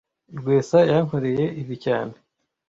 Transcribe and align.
Rwesa 0.37 0.79
yankoreye 0.91 1.45
ibi 1.61 1.75
cyane 1.85 2.13